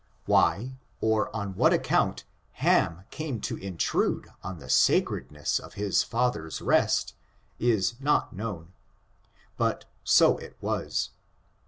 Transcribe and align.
Why, 0.25 0.79
or 0.99 1.29
on 1.35 1.53
what 1.55 1.73
account. 1.73 2.23
Ham 2.53 3.03
came 3.11 3.39
to 3.41 3.55
intrude 3.57 4.29
on 4.43 4.57
the 4.57 4.67
sacredness 4.67 5.59
of 5.59 5.75
his 5.75 6.01
father's 6.01 6.59
rest, 6.59 7.13
is 7.59 7.93
not 7.99 8.33
known; 8.35 8.73
but 9.59 9.85
so 10.03 10.39
it 10.39 10.57
was. 10.59 11.11